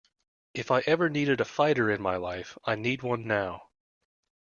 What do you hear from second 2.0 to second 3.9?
my life I need one now.